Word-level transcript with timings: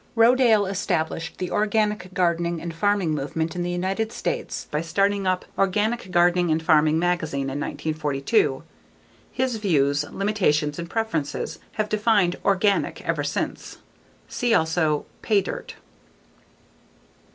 Rodale 0.15 0.65
established 0.65 1.37
the 1.37 1.51
organic 1.51 2.11
gardening 2.15 2.59
and 2.59 2.73
farming 2.73 3.11
movement 3.13 3.55
in 3.55 3.61
the 3.61 3.69
United 3.69 4.11
States 4.11 4.67
by 4.71 4.81
starting 4.81 5.27
up 5.27 5.45
Organic 5.59 6.09
Gardening 6.09 6.49
and 6.49 6.63
Farming 6.63 6.97
magazine 6.97 7.51
in 7.51 7.59
1942. 7.59 8.63
His 9.31 9.57
views, 9.57 10.03
limitations 10.11 10.79
and 10.79 10.89
preferences 10.89 11.59
have 11.73 11.87
defined 11.87 12.37
"organic" 12.43 13.03
ever 13.07 13.23
since. 13.23 13.77
See 14.27 14.55
also: 14.55 15.05
_Pay 15.21 15.43
Dirt. 15.43 15.75